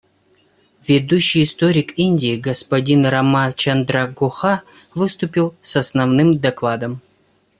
Ведущий 0.87 1.43
историк 1.43 1.93
Индии, 1.95 2.35
господин 2.35 3.05
Рамачандра 3.05 4.07
Гуха, 4.07 4.63
выступил 4.95 5.53
с 5.61 5.77
основным 5.77 6.39
докладом. 6.39 7.01